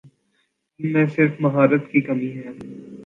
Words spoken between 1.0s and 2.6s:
صرف مہارت کی کمی ہے۔